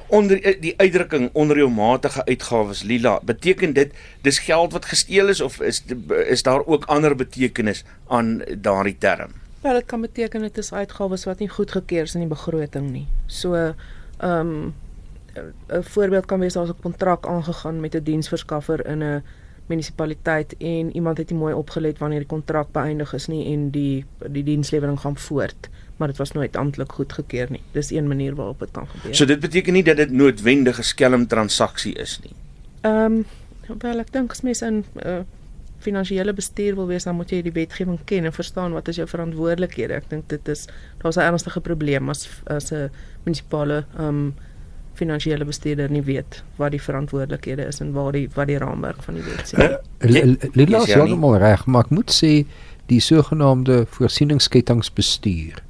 [0.10, 3.94] onder eh, die uitdrukking onreëlmatige uitgawes lila beteken dit
[4.26, 5.84] dis geld wat gesteel is of is
[6.26, 9.36] is daar ook ander betekenis aan daardie term?
[9.62, 13.08] Wel dit kan beteken dit is uitgawes wat nie goedgekeur is in die begroting nie.
[13.28, 13.74] So ehm
[14.20, 14.74] um,
[15.70, 19.24] 'n voorbeeld kan wees daar's 'n kontrak aangegaan met 'n diensverskaffer in 'n
[19.70, 24.06] munisipaliteit en iemand het nie mooi opgelet wanneer die kontrak beëindig is nie en die
[24.28, 27.62] die dienslewering gaan voort maar dit was nooit amptelik goedgekeur nie.
[27.72, 29.16] Dis een manier waarop dit kan gebeur.
[29.16, 32.32] So dit beteken nie dat dit noodwendige skelm transaksie is nie.
[32.82, 33.26] Ehm um,
[33.84, 35.20] wel ek dink as mens in uh,
[35.84, 39.08] finansiële bestuur wil wees, dan moet jy die wetgewing ken en verstaan wat is jou
[39.12, 40.00] verantwoordelikhede.
[40.00, 40.66] Ek dink dit is
[41.04, 42.90] daar's 'n ernstige probleem as as 'n
[43.26, 44.34] munisipale ehm um,
[45.00, 49.20] finansiële bestuurder nie weet wat die verantwoordelikhede is en waar die wat die raamwerk van
[49.20, 49.70] die wet sê.
[50.58, 52.34] Lila sê almal reg, maar ek moet sê
[52.90, 55.62] die sogenaamde voorsieningskettingsbestuur,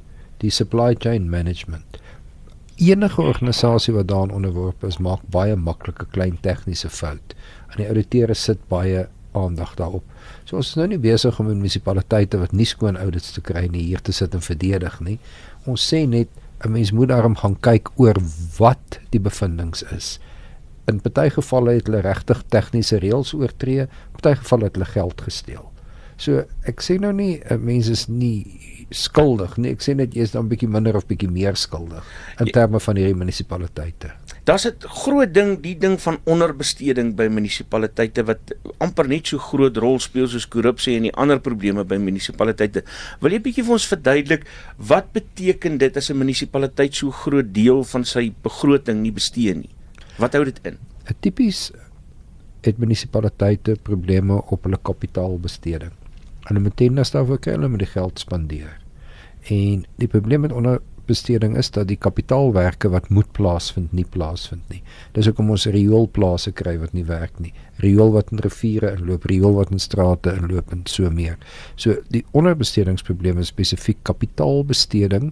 [0.43, 1.99] die supply chain management.
[2.79, 7.35] Enige organisasie wat daaraan onderworpe is, maak baie maklike klein tegniese fout.
[7.73, 10.05] En die ouditeure sit baie aandag daarop.
[10.47, 13.83] So ons is nou nie besig om munisipaliteite wat nie skoon audits te kry nie
[13.89, 15.17] hier te sit en verdedig nie.
[15.69, 16.31] Ons sê net
[16.65, 18.17] 'n mens moet daarom gaan kyk oor
[18.57, 20.19] wat die bevindinge is.
[20.87, 25.71] In party gevalle het hulle regtig tegniese reëls oortree, party gevalle het hulle geld gesteel.
[26.17, 28.45] So ek sê nou nie 'n mens is nie
[28.91, 29.71] skuldig nie.
[29.71, 32.03] Ek sê net jy is dan bietjie minder of bietjie meer skuldig
[32.39, 34.11] in terme van hierdie munisipaliteite.
[34.49, 38.39] Daar's 'n groot ding, die ding van onderbesteding by munisipaliteite wat
[38.79, 42.83] amper net so groot rol speel soos korrupsie en die ander probleme by munisipaliteite.
[43.21, 47.83] Wil jy bietjie vir ons verduidelik wat beteken dit as 'n munisipaliteit so groot deel
[47.83, 49.69] van sy begroting nie bestee nie?
[50.17, 50.77] Wat hou dit in?
[51.05, 51.71] 'n Tipies
[52.63, 55.91] het munisipaliteite probleme op hulle kapitaalbesteding.
[56.47, 58.78] Hulle moet ten minste daarvoor hulle met die geld spandeer.
[59.49, 64.61] En die probleem met onder besteding is dat die kapitaalwerke wat moet plaasvind nie plaasvind
[64.69, 64.81] nie.
[65.15, 67.53] Dis hoekom ons rioolplase kry wat nie werk nie.
[67.81, 71.39] Riool wat in riviere inloop, riool wat in strate inloop en so meer.
[71.75, 75.31] So die onderbestedingsprobleme is spesifiek kapitaalbesteding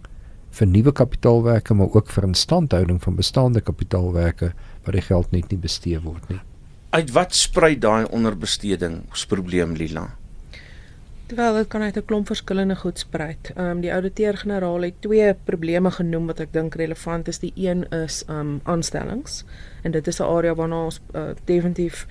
[0.58, 4.54] vir nuwe kapitaalwerke maar ook vir instandhouding van bestaande kapitaalwerke
[4.86, 6.42] waar die geld net nie bestee word nie.
[6.96, 10.08] Uit wat sprei daai onderbestedingsprobleem Lila?
[11.28, 13.52] Terwyl dit kan uit 'n klomp verskillende goed spruit.
[13.56, 17.40] Ehm um, die ouditeur-generaal het twee probleme genoem wat ek dink relevant is.
[17.40, 19.44] Die een is ehm um, aanstellings
[19.84, 22.08] en dit is 'n area waarna ons uh, definitief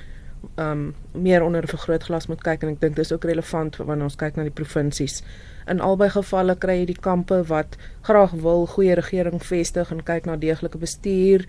[0.54, 4.04] ehm um, meer onder 'n vergrootglas moet kyk en ek dink dis ook relevant wanneer
[4.04, 5.22] ons kyk na die provinsies.
[5.66, 10.24] In albei gevalle kry jy die kampe wat graag wil goeie regering vestig en kyk
[10.24, 11.46] na deeglike bestuur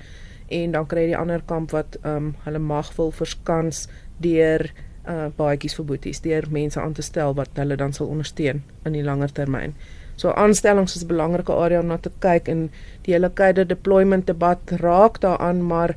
[0.48, 4.72] en dan kry jy die ander kamp wat ehm um, hulle mag wil verskans deur
[5.08, 8.94] uh baadjies vir boeties deur mense aan te stel wat hulle dan sal ondersteun in
[8.94, 9.74] die langer termyn.
[10.16, 12.70] So aanstellings is 'n belangrike area om na te kyk en
[13.06, 15.96] die hele kader deployment debat raak daaraan, maar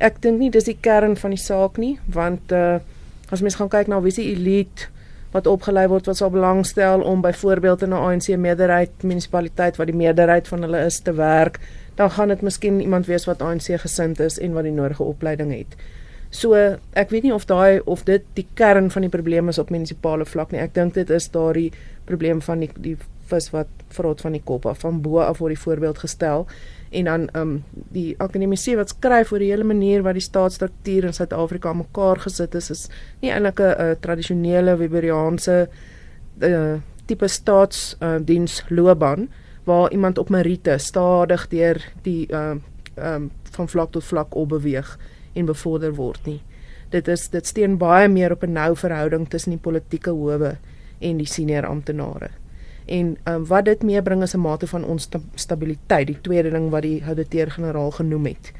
[0.00, 2.78] ek dink nie dis die kern van die saak nie, want uh
[3.30, 4.88] as mens gaan kyk na wie se elite
[5.34, 9.96] wat opgelei word wat sal belangstel om byvoorbeeld in 'n ANC meerderheid munisipaliteit wat die
[9.96, 11.60] meerderheid van hulle is te werk,
[11.94, 15.52] dan gaan dit miskien iemand wees wat ANC gesind is en wat die nodige opleiding
[15.52, 15.76] het.
[16.30, 16.54] So
[16.92, 20.26] ek weet nie of daai of dit die kern van die probleem is op munisipale
[20.28, 20.60] vlak nie.
[20.60, 21.70] Ek dink dit is daardie
[22.04, 22.96] probleem van die die
[23.28, 26.46] vis wat vrot van die kop af van bo af word die voorbeeld gestel
[26.90, 27.52] en dan um
[27.92, 32.56] die akademisie wat skryf oor die hele manier wat die staatsstruktuur in Suid-Afrika mekaar gesit
[32.56, 32.86] is is
[33.20, 35.68] nie eintlik 'n tradisionele Weberiaanse
[36.40, 39.28] uh, tipe staatsdiens uh, loopbaan
[39.64, 42.56] waar iemand op meriete stadig deur die uh
[42.96, 44.98] um van vlak tot vlak op beweeg
[45.38, 46.40] en bevorder word nie.
[46.90, 50.56] Dit is dit steun baie meer op 'n nou verhouding tussen die politieke howe
[50.98, 52.30] en die senior amptenare.
[52.86, 57.04] En um, wat dit meebring is 'n mate van onstabiliteit, die tweede ding wat die
[57.04, 58.52] ouditeur-generaal genoem het.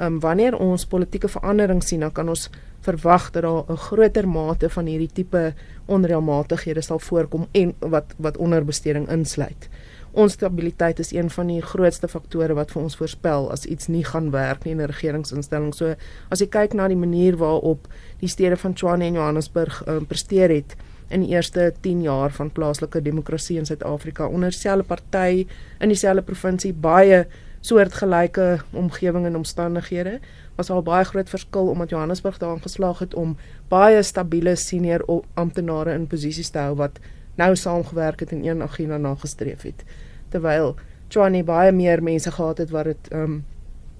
[0.00, 4.70] Um wanneer ons politieke verandering sien, dan kan ons verwag dat daar 'n groter mate
[4.70, 5.54] van hierdie tipe
[5.86, 9.68] onreëlmatighede sal voorkom en wat wat onderbesteding insluit
[10.14, 14.30] onstabiliteit is een van die grootste faktore wat vir ons voorspel as iets nie gaan
[14.30, 15.74] werk nie in 'n regeringsinstelling.
[15.74, 15.94] So
[16.30, 17.88] as jy kyk na die manier waarop
[18.20, 20.76] die stede van Tshwane en Johannesburg um, presteer het
[21.08, 25.46] in die eerste 10 jaar van plaaslike demokrasie in Suid-Afrika onder dieselfde party
[25.80, 27.26] in dieselfde provinsie baie
[27.60, 30.20] soortgelyke omgewing en omstandighede
[30.56, 33.36] was al baie groot verskil omdat Johannesburg daarin geslaag het om
[33.68, 37.00] baie stabiele senior amptenare in posisies te hou wat
[37.34, 39.84] nou saamgewerk het en een agenda nagestreef het.
[40.28, 40.74] Terwyl
[41.08, 43.44] Tshwane baie meer mense gehad het wat dit ehm um,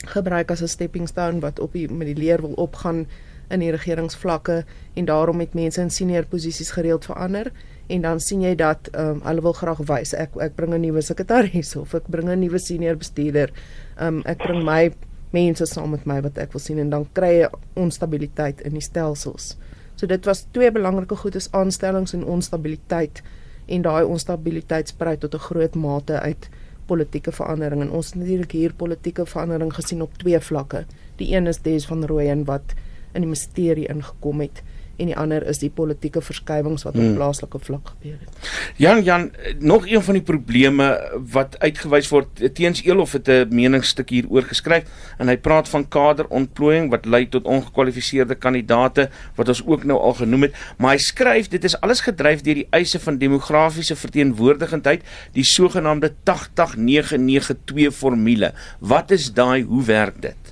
[0.05, 3.07] gebruik as 'n stepping stone wat op die met die leer wil opgaan
[3.49, 7.53] in die regeringsvlakke en daarom het mense in senior posisies gereeld verander
[7.87, 10.81] en dan sien jy dat ehm um, hulle wil graag wys ek ek bring 'n
[10.81, 13.51] nuwe sekretaris of ek bring 'n nuwe senior bestuurder.
[13.97, 14.93] Ehm um, ek bring my
[15.31, 18.81] mense saam met my wat ek wil sien en dan kry jy onstabiliteit in die
[18.81, 19.57] stelsels.
[19.95, 23.23] So dit was twee belangrike goed is aanstellings en onstabiliteit
[23.67, 26.49] en daai onstabiliteit sprei tot 'n groot mate uit
[26.87, 30.85] politieke verandering en ons het natuurlik hier politieke verandering gesien op twee vlakke.
[31.17, 32.75] Die een is Des van Rooyen wat
[33.13, 34.63] in die ministerie ingekom het
[34.97, 37.15] en die ander is die politieke verskywings wat op hmm.
[37.19, 38.51] plaaslike vlak gebeur het.
[38.77, 40.89] Jan Jan, nog een van die probleme
[41.33, 44.85] wat uitgewys word teens Elof het 'n meningsstuk hier oor geskryf
[45.19, 50.15] en hy praat van kaderontplooiing wat lei tot ongekwalifiseerde kandidate wat ons ook nou al
[50.15, 55.03] genoem het, maar hy skryf dit is alles gedryf deur die eise van demografiese verteenwoordigendheid,
[55.33, 58.53] die sogenaamde 80992 formule.
[58.79, 60.44] Wat is daai, hoe werk dit?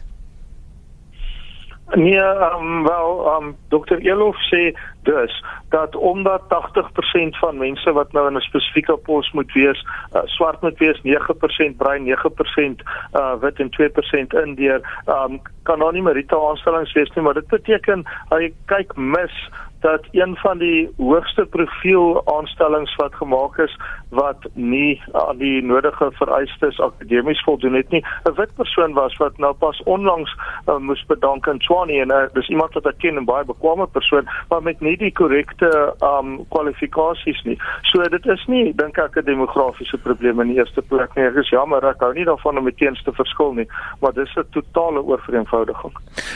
[1.94, 3.98] Nee, um, wel, um, Dr.
[3.98, 9.52] Elof sê dus dat omdat 80% van mense wat nou in 'n spesifieke pos moet
[9.52, 15.78] wees, uh, swart moet wees, 9% bruin, 9% uh, wit en 2% indeer, um, kan
[15.78, 19.50] daar nie meriete aanstellings wees nie, maar dit beteken hy kyk mis
[19.83, 23.75] dat een van die hoogste profiel aanstellings wat gemaak is
[24.09, 29.38] wat nie aan die nodige vereistes akademies voldoen het nie 'n wit persoon was wat
[29.38, 30.37] nou pas onlangs
[30.68, 33.87] uh, moes bedank aan Tshwane en uh, dis iemand wat ek ken en baie bekwame
[33.87, 37.59] persoon maar met nie die korrekte um kwalifikasies nie.
[37.83, 41.25] So dit is nie dink ek 'n demografiese probleem in die eerste plek nie.
[41.25, 43.68] Ek is jammer ek hou nie daarvan om meteens te verskil nie
[44.01, 45.92] maar dis 'n totale oorvereenvoudiging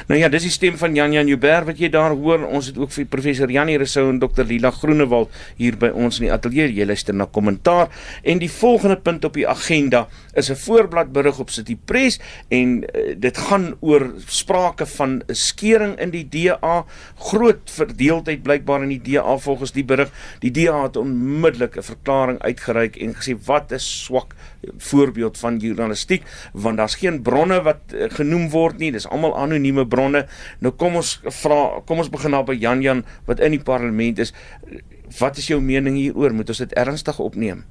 [0.09, 2.79] nou ja dis die stem van Jan Jan Joubert wat jy daar hoor ons het
[2.79, 6.33] ook vir professor professor Janie Rousseau en dokter Lila Groenewald hier by ons in die
[6.33, 6.71] ateljee.
[6.73, 7.91] Jy luister na kommentaar
[8.25, 12.19] en die volgende punt op die agenda is 'n voorblad berig op City Press
[12.49, 16.85] en uh, dit gaan oor sprake van 'n skering in die DA.
[17.17, 20.11] Groot verdeeldheid blykbaar in die DA volgens die berig.
[20.41, 24.35] Die DA het onmiddellik 'n verklaring uitgereik en gesê wat 'n swak
[24.79, 26.23] voorbeeld van journalistiek
[26.53, 28.93] want daar's geen bronne wat uh, genoem word nie.
[28.93, 30.27] Dis almal anonieme bronne.
[30.59, 34.19] Nou kom ons vra kom ons begin nou by Jan Jan wat in die parlement
[34.23, 34.33] is.
[35.19, 36.35] Wat is jou mening hieroor?
[36.35, 37.65] Moet ons dit ernstig opneem?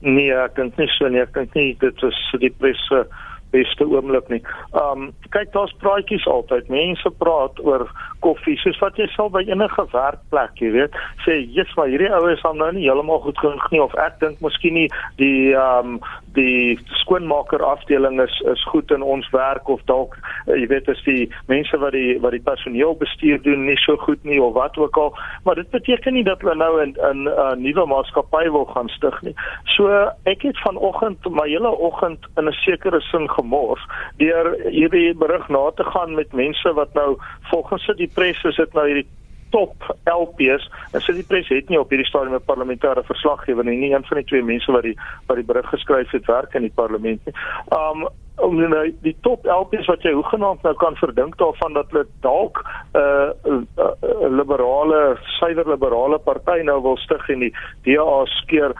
[0.00, 1.22] Nee, ek dink nie so nie.
[1.22, 3.06] Ek dink nie dit is die presse
[3.50, 4.42] beste oomblik nie.
[4.72, 6.68] Um kyk daar's praatjies altyd.
[6.72, 7.88] Mense praat oor
[8.24, 12.42] koffie soos wat jy sal by enige werkplek, jy weet, sê jy's maar hierdie oues
[12.46, 14.88] hom nou nie heeltemal goed genoeg nie of ek dink miskien nie
[15.20, 15.98] die um
[16.36, 21.00] die skoonmaker afdeling is is goed in ons werk of dalk uh, jy weet as
[21.06, 24.76] die mense wat die wat die personeel bestuur doen nie so goed nie of wat
[24.78, 25.12] ook al,
[25.44, 29.22] maar dit beteken nie dat hulle nou in 'n uh, nuwe maatskappy wil gaan stig
[29.22, 29.34] nie.
[29.76, 29.88] So
[30.24, 33.84] ek het vanoggend my hele oggend in 'n sekere sin gemors
[34.22, 37.16] deur hierdie berig na te gaan met mense wat nou
[37.52, 39.08] volgens die pres is dit nou hierdie
[39.50, 43.78] top LPs en so die pres het nie op hierdie stadium 'n parlementêre verslaggewer nie
[43.80, 44.96] nie een van die twee mense wat die
[45.26, 47.34] wat die berig geskryf het werk in die parlement nie.
[47.70, 52.06] Um om nou die top LPs wat jy hoegenaamd nou kan verdink daarvan dat hulle
[52.22, 52.62] dalk
[52.94, 53.30] 'n uh,
[53.76, 58.74] uh, liberale suiwer liberale party nou wil stig en die DA skeer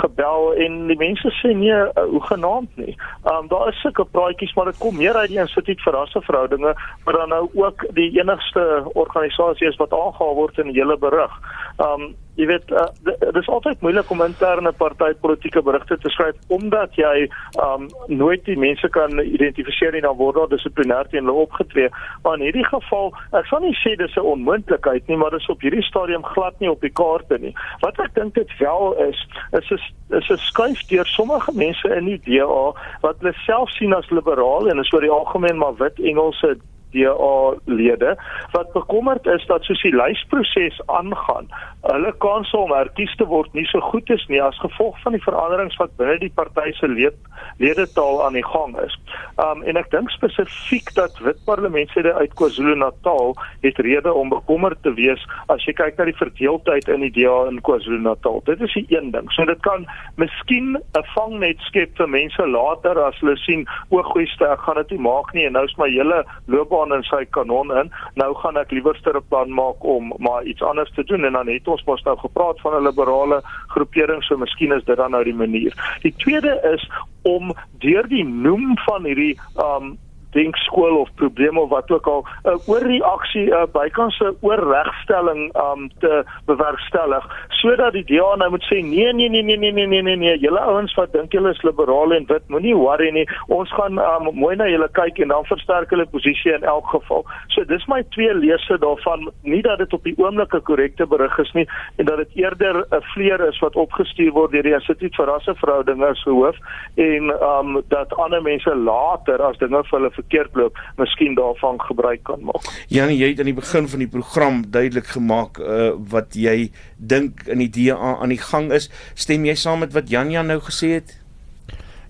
[0.00, 2.96] gebel en die mense sê nee uh, hoe genaamd nie.
[3.24, 6.74] Ehm um, daar is sulke praatjies maar dit kom meer uit die instituut vir rasseverhoudinge
[7.04, 11.40] maar dan nou ook die enigste organisasie is wat aangehaal word in die hele berig.
[11.78, 16.36] Ehm um, jy weet uh, dit is altyd moeilik om interne partytetiese berigte te skryf
[16.56, 17.28] omdat jy
[17.60, 21.90] um nooit die mense kan identifiseer en dan word daar dissiplinêr teen hulle opgetree.
[22.24, 25.60] Maar in hierdie geval ek sal nie sê dis 'n onmoontlikheid nie maar dis op
[25.60, 27.54] hierdie stadium glad nie op die kaarte nie.
[27.80, 32.04] Wat ek dink dit wel is is is is 'n skuif deur sommige mense in
[32.04, 36.00] die DA wat hulle self sien as liberaal en is oor die algemeen maar wit
[36.00, 36.56] Engelse
[36.92, 38.16] DA lede
[38.52, 41.48] wat bekommerd is dat soos die lysproses aangaan,
[41.82, 45.22] hulle kans om herkies te word nie so goed is nie as gevolg van die
[45.24, 47.16] veranderings wat binne die party se lede
[47.58, 48.94] ledetaal aan die gang is.
[49.42, 54.94] Um en ek dink spesifiek dat wit parlementslede uit KwaZulu-Natal het rede om bekommerd te
[54.98, 58.42] wees as jy kyk na die verdeeldheid in die DA in KwaZulu-Natal.
[58.48, 59.30] Dit is die een ding.
[59.36, 64.26] So dit kan miskien 'n vangnet skep vir mense later as hulle sien o, goeie
[64.26, 67.04] ster, ek gaan dit nie maak nie en nou is my hele loopbaan gaan in
[67.06, 67.90] sy kanon in.
[68.18, 71.48] Nou gaan ek liewerster 'n plan maak om maar iets anders te doen en dan
[71.48, 75.24] het ons mos nou gepraat van 'n liberale groepering, so miskien is dit dan nou
[75.24, 75.72] die manier.
[76.02, 76.90] Die tweede is
[77.22, 79.98] om deur die noem van hierdie um
[80.32, 85.90] denkskool of probleme of wat ook al 'n uh, oorreaksie uh, bykans 'n oorregstelling um
[85.98, 87.24] te bewerkstellig
[87.62, 90.38] sodat die DA nou moet sê nee nee nee nee nee nee nee nee nee
[90.38, 93.24] julle ouens wat dink julle is liberale en wit moenie worry nie.
[93.54, 97.24] Ons gaan um, mooi na julle kyk en dan versterk hulle posisie in elk geval.
[97.54, 101.38] So dis my twee lese daarvan nie dat dit op die oomblik 'n korrekte berig
[101.38, 101.66] is nie
[101.98, 106.06] en dat dit eerder 'n vleer is wat opgestuur word deur die Instituut vir Rasseverhoudinge
[106.06, 106.56] as hoof
[106.96, 112.22] en um dat ander mense later as dinge vir hulle verkeerd loop, miskien daarvan gebruik
[112.28, 112.66] kan maak.
[112.88, 117.46] Janie, jy het aan die begin van die program duidelik gemaak uh wat jy dink
[117.50, 118.88] in die DA aan die gang is.
[119.14, 121.16] Stem jy saam met wat Janja nou gesê het?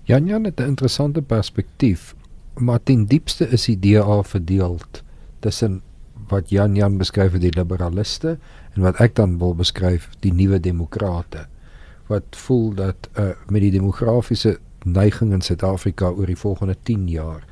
[0.09, 2.15] Janja het 'n interessante perspektief,
[2.57, 4.79] maar ten diepste is die DA verdeel
[5.39, 5.81] tussen
[6.29, 8.37] wat Jan Jan beskryf as die liberaliste
[8.75, 11.47] en wat ek dan wil beskryf die nuwe demokrate
[12.11, 17.45] wat voel dat uh, met die demografiese neiging in Suid-Afrika oor die volgende 10 jaar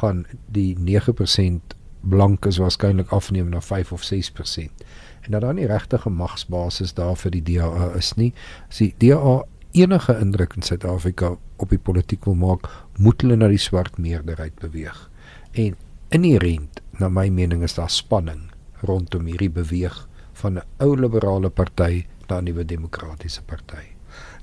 [0.00, 4.84] gaan die 9% blankes waarskynlik afneem na 5 of 6%
[5.20, 8.32] en dat daar nie regtig 'n magsbasis daar vir die DA is nie.
[8.68, 12.68] As die DA enige indruk in Suid-Afrika op die politiek wil maak,
[12.98, 15.10] moet hulle na die swart meerderheid beweeg.
[15.52, 15.76] En
[16.08, 22.06] inherent, na my mening, is daar spanning rondom hierdie beweeg van 'n ou liberale party
[22.28, 23.94] na 'n nuwe demokratiese party.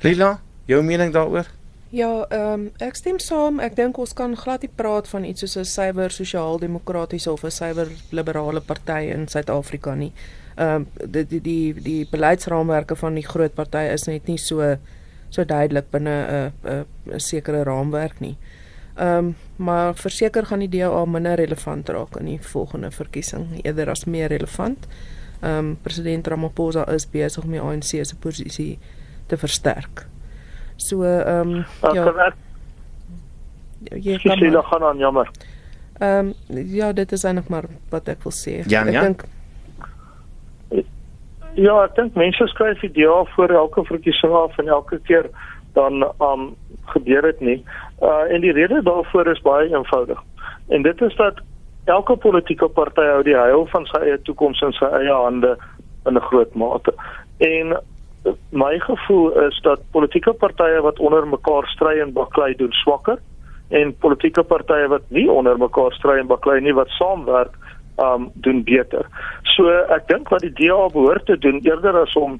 [0.01, 1.45] Lila, jou mening daaroor?
[1.89, 3.61] Ja, ehm um, ek stem saam.
[3.63, 7.51] Ek dink ons kan glad nie praat van iets soos 'n suiwer sosiaal-demokratiese of 'n
[7.51, 10.11] suiwer liberale party in Suid-Afrika nie.
[10.57, 14.75] Ehm um, die die die die beleidsraamwerke van die groot partye is net nie so
[15.29, 18.37] so duidelik binne 'n 'n 'n sekere raamwerk nie.
[18.97, 23.89] Ehm um, maar verseker gaan die DA minder relevant raak in die volgende verkiesing eerder
[23.89, 24.87] as meer relevant.
[25.41, 28.79] Ehm um, president Ramaphosa is besig om die ANC se posisie
[29.27, 30.07] te versterk.
[30.77, 32.31] So ehm um, ja.
[33.93, 35.29] Jy kan sê dan gaan aan jammer.
[35.99, 38.61] Ehm um, ja, dit is eintlik maar wat ek wil sê.
[38.67, 39.01] Ja, ek ja.
[39.01, 39.25] dink
[41.57, 45.29] Ja, ek dink mense skryf idee voor elke verkiesing af en elke keer
[45.73, 46.55] dan um
[46.93, 47.59] gebeur dit nie.
[48.01, 50.21] Uh en die rede daarvoor is baie eenvoudig.
[50.69, 51.41] En dit is dat
[51.85, 55.55] elke politieke party hou die heil van sy eie toekoms in sy eie hande
[56.05, 56.93] in 'n groot mate.
[57.37, 57.77] En
[58.49, 63.19] my gevoel is dat politieke partye wat onder mekaar stry en baklei doen swakker
[63.69, 67.55] en politieke partye wat nie onder mekaar stry en baklei nie wat saamwerk
[67.97, 69.07] um doen beter.
[69.55, 72.37] So ek dink wat die DA behoort te doen eerder as om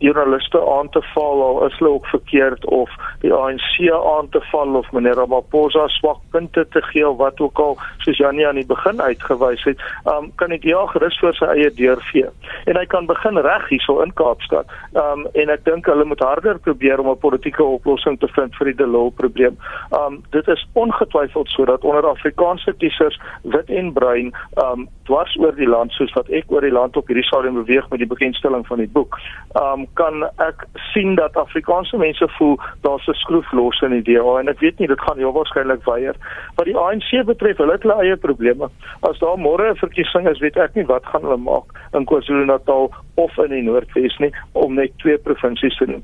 [0.00, 2.90] joernaliste aan te val al is hulle ook verkeerd of
[3.20, 3.76] die ANC
[4.16, 8.16] aan te val of meneer Ramaphosa swak punte te gee of wat ook al soos
[8.16, 12.00] Janie aan die begin uitgewys het, um, kan ek ja gerus vir sy eie deur
[12.10, 12.28] vee.
[12.70, 14.70] En hy kan begin reg hierso in Kaapstad.
[14.96, 18.72] Um en ek dink hulle moet harder probeer om 'n politieke oplossing te vind vir
[18.72, 19.56] die Delol probleem.
[19.96, 24.32] Um dit is ongetwyfeld sodat onder Afrikaanse kiesers wit en bruin
[24.64, 27.88] um dwars oor die land soos wat ek oor die land op hierdie stadium beweeg
[27.90, 29.18] met die bekendstelling van die boek.
[29.54, 34.38] Um kan ek sien dat Afrikaanse mense voel daar's 'n skroef los in die DA
[34.38, 36.16] en ek weet nie dit gaan heel waarskynlik weier.
[36.56, 38.68] Wat die ANC betref, hulle het hulle eie probleme.
[39.00, 42.90] As daar môre 'n verkiesing is, weet ek nie wat gaan hulle maak in KwaZulu-Natal
[43.14, 46.02] of in die Noordwes nie om net twee provinsies te noem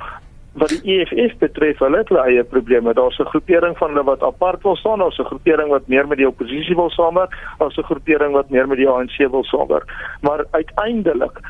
[0.56, 2.94] wat die EFF betref, hulle het hulle eie probleme.
[2.94, 6.18] Daar's 'n groepering van hulle wat apart wil staan, daar's 'n groepering wat meer met
[6.18, 9.84] die oppositie wil saamwerk, daar's 'n groepering wat meer met die ANC wil saamwerk.
[10.20, 11.40] Maar uiteindelik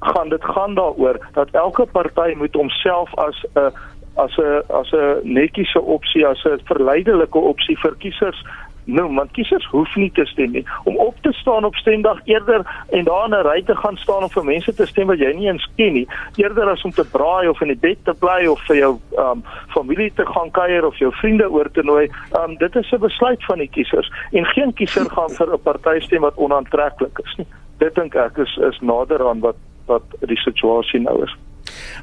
[0.00, 3.72] gaan dit gaan daaroor dat elke party moet homself as 'n
[4.16, 8.44] as 'n as 'n netjiese opsie, as 'n verleidelike opsie vir kiesers
[8.90, 10.64] Nou, want kiesers hoef nie te stem nie.
[10.84, 14.22] Om op te staan op stemdag eerder en daar in 'n ry te gaan staan
[14.22, 17.04] om vir mense te stem wat jy nie eens ken nie, eerder as om te
[17.10, 20.86] braai of in die bed te bly of vir jou um familie te gaan kuier
[20.86, 22.10] of jou vriende oor te nooi,
[22.44, 26.00] um dit is 'n besluit van die kiesers en geen kiezer gaan vir 'n party
[26.00, 27.46] stem wat onaantreklik is nie.
[27.78, 29.56] Dit dink ek is is nader aan wat
[29.90, 31.36] wat die situasie nou is.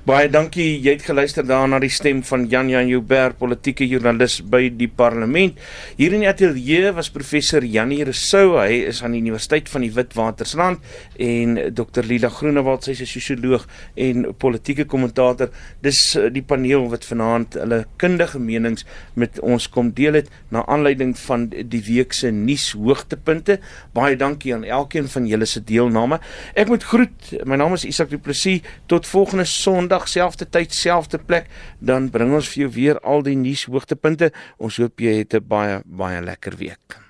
[0.07, 0.79] Baie dankie.
[0.79, 5.57] Jy het geluister daarna die stem van Jan Jan Joubert, politieke joernalis by die Parlement.
[5.97, 8.55] Hier in die ateljee was professor Janie Rousseau.
[8.61, 10.79] Hy is aan die Universiteit van die Witwatersrand
[11.19, 15.49] en Dr Lila Groenewald, sy is 'n sosioloog en politieke kommentator.
[15.81, 20.65] Dis eh, die paneel wat vanaand hulle kundige menings met ons kom deel het na
[20.65, 23.59] aanleiding van die week se nuus hoogtepunte.
[23.93, 26.19] Baie dankie aan elkeen van julle se deelname.
[26.55, 27.33] Ek moet groet.
[27.45, 28.61] My naam is Isak Du Plessis.
[28.87, 31.49] Tot volgende Sondag selfde tyd, selfde plek,
[31.83, 34.31] dan bring ons vir jou weer al die nuus hoogtepunte.
[34.63, 37.06] Ons hoop jy het 'n baie baie lekker week.